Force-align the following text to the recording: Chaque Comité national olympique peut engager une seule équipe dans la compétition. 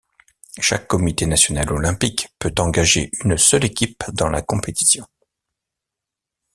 Chaque 0.59 0.87
Comité 0.87 1.27
national 1.27 1.71
olympique 1.71 2.29
peut 2.39 2.51
engager 2.57 3.11
une 3.23 3.37
seule 3.37 3.65
équipe 3.65 4.03
dans 4.13 4.29
la 4.29 4.41
compétition. 4.41 5.05